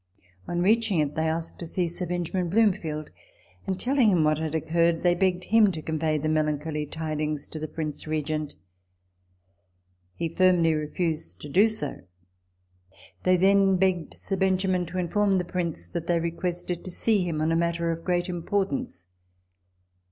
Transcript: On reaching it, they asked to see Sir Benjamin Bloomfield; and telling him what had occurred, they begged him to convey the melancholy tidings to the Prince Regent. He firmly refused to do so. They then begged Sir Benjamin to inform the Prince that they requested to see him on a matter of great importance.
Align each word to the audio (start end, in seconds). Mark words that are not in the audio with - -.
On 0.47 0.63
reaching 0.63 0.99
it, 0.99 1.13
they 1.13 1.27
asked 1.27 1.59
to 1.59 1.67
see 1.67 1.87
Sir 1.87 2.07
Benjamin 2.07 2.49
Bloomfield; 2.49 3.11
and 3.67 3.79
telling 3.79 4.09
him 4.09 4.23
what 4.23 4.39
had 4.39 4.55
occurred, 4.55 5.03
they 5.03 5.13
begged 5.13 5.43
him 5.43 5.71
to 5.71 5.81
convey 5.83 6.17
the 6.17 6.27
melancholy 6.27 6.87
tidings 6.87 7.47
to 7.49 7.59
the 7.59 7.67
Prince 7.67 8.07
Regent. 8.07 8.55
He 10.15 10.27
firmly 10.33 10.73
refused 10.73 11.39
to 11.41 11.49
do 11.49 11.67
so. 11.67 12.01
They 13.21 13.37
then 13.37 13.77
begged 13.77 14.15
Sir 14.15 14.37
Benjamin 14.37 14.87
to 14.87 14.97
inform 14.97 15.37
the 15.37 15.45
Prince 15.45 15.87
that 15.89 16.07
they 16.07 16.19
requested 16.19 16.83
to 16.83 16.89
see 16.89 17.23
him 17.23 17.39
on 17.39 17.51
a 17.51 17.55
matter 17.55 17.91
of 17.91 18.03
great 18.03 18.27
importance. 18.27 19.05